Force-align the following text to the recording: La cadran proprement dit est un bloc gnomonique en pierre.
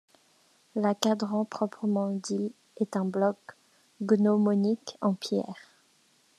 La 0.73 0.95
cadran 0.95 1.45
proprement 1.45 2.09
dit 2.09 2.51
est 2.77 2.95
un 2.95 3.05
bloc 3.05 3.37
gnomonique 4.01 4.97
en 4.99 5.13
pierre. 5.13 5.75